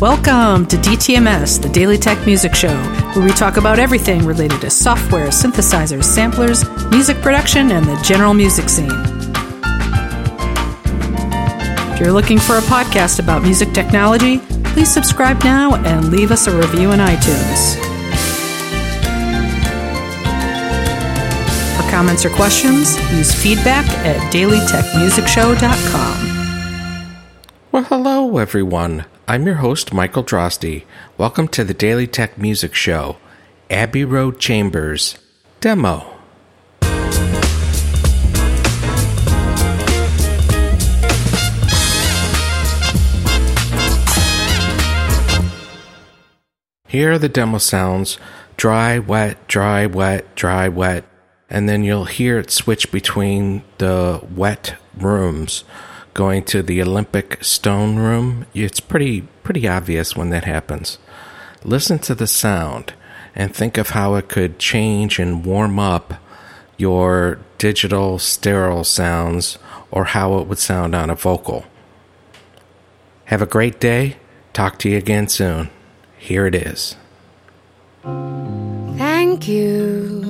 Welcome 0.00 0.64
to 0.68 0.78
DTMS, 0.78 1.60
the 1.60 1.68
Daily 1.68 1.98
Tech 1.98 2.24
Music 2.24 2.54
Show, 2.54 2.74
where 3.12 3.22
we 3.22 3.32
talk 3.32 3.58
about 3.58 3.78
everything 3.78 4.24
related 4.24 4.62
to 4.62 4.70
software, 4.70 5.28
synthesizers, 5.28 6.04
samplers, 6.04 6.64
music 6.88 7.18
production, 7.18 7.70
and 7.70 7.84
the 7.84 8.00
general 8.02 8.32
music 8.32 8.70
scene. 8.70 8.90
If 11.92 12.00
you're 12.00 12.12
looking 12.12 12.38
for 12.38 12.56
a 12.56 12.62
podcast 12.62 13.18
about 13.18 13.42
music 13.42 13.74
technology, 13.74 14.38
please 14.72 14.90
subscribe 14.90 15.44
now 15.44 15.74
and 15.74 16.10
leave 16.10 16.30
us 16.30 16.46
a 16.46 16.56
review 16.56 16.92
in 16.92 17.00
iTunes. 17.00 17.76
For 21.76 21.82
comments 21.90 22.24
or 22.24 22.30
questions, 22.30 22.96
use 23.12 23.34
feedback 23.34 23.86
at 24.06 24.16
dailytechmusicshow.com. 24.32 26.16
Well, 27.70 27.84
hello, 27.84 28.38
everyone. 28.38 29.04
I'm 29.30 29.46
your 29.46 29.62
host, 29.62 29.92
Michael 29.92 30.24
Drosty. 30.24 30.82
Welcome 31.16 31.46
to 31.50 31.62
the 31.62 31.72
Daily 31.72 32.08
Tech 32.08 32.36
Music 32.36 32.74
Show, 32.74 33.18
Abbey 33.70 34.04
Road 34.04 34.40
Chambers 34.40 35.18
Demo. 35.60 36.16
Here 46.88 47.12
are 47.12 47.18
the 47.18 47.30
demo 47.32 47.58
sounds 47.58 48.18
dry, 48.56 48.98
wet, 48.98 49.46
dry, 49.46 49.86
wet, 49.86 50.34
dry, 50.34 50.66
wet, 50.66 51.04
and 51.48 51.68
then 51.68 51.84
you'll 51.84 52.06
hear 52.06 52.40
it 52.40 52.50
switch 52.50 52.90
between 52.90 53.62
the 53.78 54.26
wet 54.34 54.74
rooms 54.98 55.62
going 56.14 56.44
to 56.44 56.62
the 56.62 56.82
Olympic 56.82 57.42
Stone 57.42 57.96
Room. 57.96 58.46
It's 58.54 58.80
pretty 58.80 59.22
pretty 59.42 59.66
obvious 59.66 60.16
when 60.16 60.30
that 60.30 60.44
happens. 60.44 60.98
Listen 61.64 61.98
to 62.00 62.14
the 62.14 62.26
sound 62.26 62.94
and 63.34 63.54
think 63.54 63.78
of 63.78 63.90
how 63.90 64.14
it 64.14 64.28
could 64.28 64.58
change 64.58 65.18
and 65.18 65.44
warm 65.44 65.78
up 65.78 66.14
your 66.76 67.38
digital 67.58 68.18
sterile 68.18 68.84
sounds 68.84 69.58
or 69.90 70.04
how 70.04 70.38
it 70.38 70.46
would 70.46 70.58
sound 70.58 70.94
on 70.94 71.10
a 71.10 71.14
vocal. 71.14 71.64
Have 73.26 73.42
a 73.42 73.46
great 73.46 73.78
day. 73.78 74.16
Talk 74.52 74.78
to 74.80 74.88
you 74.88 74.96
again 74.96 75.28
soon. 75.28 75.70
Here 76.18 76.46
it 76.46 76.54
is. 76.54 76.96
Thank 78.02 79.46
you 79.46 80.22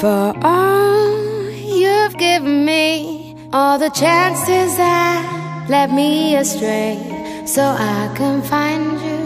for 0.00 0.34
all 0.42 1.50
you've 1.50 2.16
given 2.18 2.64
me, 2.64 3.33
all 3.54 3.78
the 3.78 3.90
chances 3.90 4.76
that 4.76 5.66
led 5.70 5.92
me 5.92 6.34
astray, 6.34 6.98
so 7.46 7.62
I 7.62 8.12
can 8.16 8.42
find 8.42 8.84
you. 9.06 9.20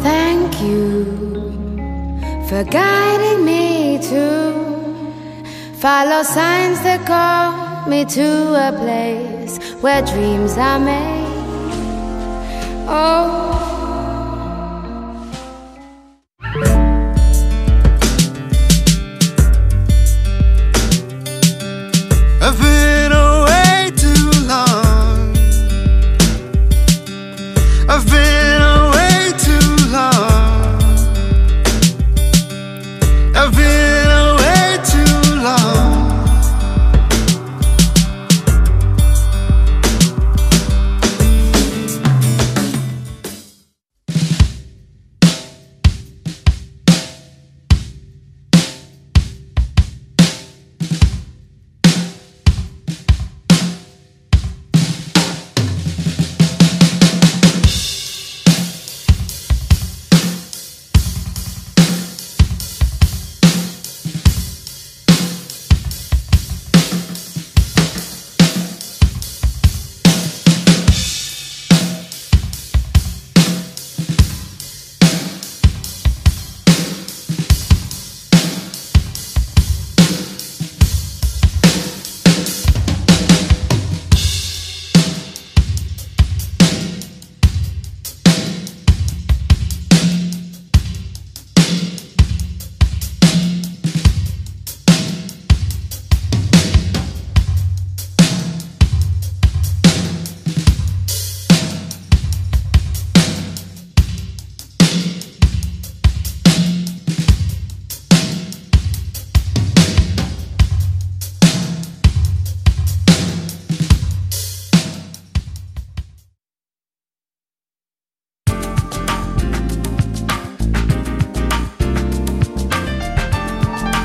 Thank 0.00 0.62
you 0.62 1.04
for 2.48 2.64
guiding 2.64 3.44
me 3.44 3.98
to 4.08 4.24
follow 5.74 6.22
signs 6.22 6.80
that 6.86 7.04
call 7.06 7.90
me 7.90 8.06
to 8.06 8.28
a 8.68 8.72
place 8.82 9.58
where 9.82 10.00
dreams 10.00 10.56
are 10.56 10.80
made. 10.80 11.28
Oh. 12.88 13.73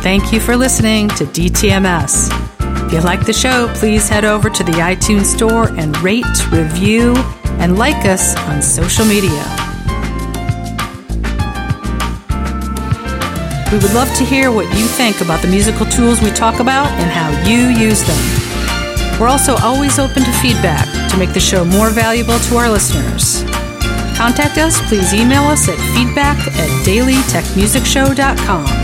Thank 0.10 0.34
you 0.34 0.40
for 0.40 0.58
listening 0.58 1.08
to 1.10 1.26
DTMS. 1.26 2.32
If 2.88 2.94
you 2.94 3.00
like 3.02 3.28
the 3.28 3.32
show, 3.32 3.72
please 3.76 4.10
head 4.10 4.26
over 4.26 4.50
to 4.50 4.64
the 4.64 4.72
iTunes 4.72 5.26
Store 5.26 5.70
and 5.78 5.96
rate, 6.00 6.26
review, 6.52 7.14
and 7.62 7.78
like 7.78 8.08
us 8.08 8.36
on 8.48 8.64
social 8.64 9.06
media. 9.06 9.30
We 13.72 13.78
would 13.78 13.94
love 13.94 14.12
to 14.18 14.26
hear 14.26 14.52
what 14.52 14.66
you 14.76 14.88
think 14.88 15.22
about 15.22 15.44
the 15.44 15.48
musical 15.48 15.86
tools 15.86 16.24
we 16.24 16.32
talk 16.32 16.60
about 16.60 16.88
and 16.88 17.12
how 17.12 17.30
you 17.48 17.68
use 17.68 18.02
them. 18.02 19.20
We're 19.20 19.28
also 19.28 19.58
always 19.58 20.00
open 20.00 20.24
to 20.24 20.32
feedback 20.42 20.88
to 21.12 21.18
make 21.20 21.36
the 21.36 21.40
show 21.40 21.64
more 21.64 21.92
valuable 21.92 22.40
to 22.40 22.58
our 22.58 22.68
listeners. 22.68 23.44
Contact 24.18 24.58
us, 24.58 24.82
please 24.90 25.14
email 25.14 25.44
us 25.44 25.70
at 25.70 25.78
feedback 25.94 26.40
at 26.48 26.70
dailytechmusicshow.com. 26.84 28.79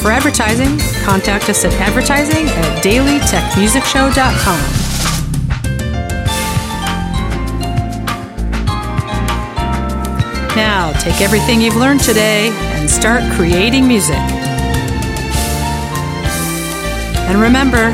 For 0.00 0.10
advertising, 0.12 0.78
contact 1.04 1.48
us 1.50 1.64
at 1.64 1.72
advertising 1.74 2.46
at 2.46 2.84
dailytechmusicshow.com. 2.84 4.78
Now, 10.56 10.92
take 11.00 11.20
everything 11.20 11.60
you've 11.60 11.76
learned 11.76 12.00
today 12.00 12.50
and 12.50 12.88
start 12.88 13.22
creating 13.36 13.86
music. 13.86 14.16
And 17.28 17.40
remember, 17.40 17.90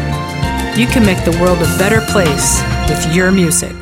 you 0.78 0.87
can 0.87 1.05
make 1.05 1.25
the 1.25 1.37
world 1.40 1.58
a 1.58 1.78
better 1.78 2.00
place 2.12 2.62
with 2.88 3.14
your 3.14 3.31
music. 3.31 3.75